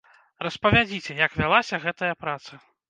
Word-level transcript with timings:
Распавядзіце, 0.47 1.11
як 1.25 1.39
вялася 1.43 1.83
гэтая 1.89 2.13
праца. 2.25 2.65